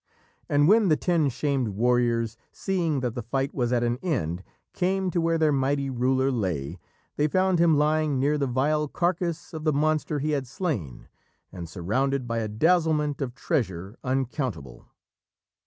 And 0.49 0.67
when 0.67 0.87
the 0.89 0.95
ten 0.97 1.29
shamed 1.29 1.67
warriors, 1.67 2.35
seeing 2.51 3.01
that 3.01 3.13
the 3.13 3.21
fight 3.21 3.53
was 3.53 3.71
at 3.71 3.83
an 3.83 3.97
end, 4.01 4.43
came 4.73 5.11
to 5.11 5.21
where 5.21 5.37
their 5.37 5.51
mighty 5.51 5.91
ruler 5.91 6.31
lay, 6.31 6.79
they 7.17 7.27
found 7.27 7.59
him 7.59 7.77
lying 7.77 8.19
near 8.19 8.39
the 8.39 8.47
vile 8.47 8.87
carcase 8.87 9.53
of 9.53 9.63
the 9.63 9.71
monster 9.71 10.17
he 10.17 10.31
had 10.31 10.47
slain, 10.47 11.07
and 11.51 11.69
surrounded 11.69 12.27
by 12.27 12.39
a 12.39 12.47
dazzlement 12.47 13.21
of 13.21 13.35
treasure 13.35 13.95
uncountable. 14.03 14.87